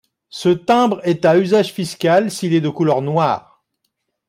[0.31, 3.63] Ce timbre est à usage fiscal s'il est de couleur noire.